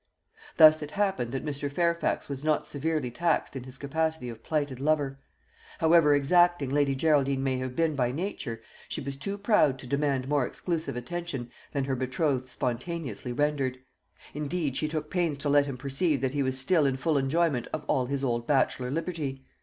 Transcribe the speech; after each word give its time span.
Thus 0.57 0.81
it 0.81 0.89
happened 0.97 1.31
that 1.31 1.45
Mr. 1.45 1.71
Fairfax 1.71 2.27
was 2.27 2.43
not 2.43 2.65
severely 2.65 3.11
taxed 3.11 3.55
in 3.55 3.65
his 3.65 3.77
capacity 3.77 4.29
of 4.29 4.41
plighted 4.41 4.79
lover. 4.79 5.19
However 5.77 6.15
exacting 6.15 6.71
Lady 6.71 6.95
Geraldine 6.95 7.43
may 7.43 7.59
have 7.59 7.75
been 7.75 7.95
by 7.95 8.11
nature, 8.11 8.63
she 8.89 8.99
was 8.99 9.15
too 9.15 9.37
proud 9.37 9.77
to 9.77 9.85
demand 9.85 10.27
more 10.27 10.43
exclusive 10.43 10.95
attention 10.95 11.51
than 11.71 11.83
her 11.83 11.95
betrothed 11.95 12.49
spontaneously 12.49 13.31
rendered; 13.31 13.77
indeed, 14.33 14.75
she 14.75 14.87
took 14.87 15.11
pains 15.11 15.37
to 15.37 15.49
let 15.49 15.67
him 15.67 15.77
perceive 15.77 16.19
that 16.21 16.33
he 16.33 16.41
was 16.41 16.57
still 16.57 16.87
in 16.87 16.95
full 16.95 17.15
enjoyment 17.19 17.67
of 17.71 17.85
all 17.87 18.07
his 18.07 18.23
old 18.23 18.47
bachelor 18.47 18.89
liberty. 18.89 19.45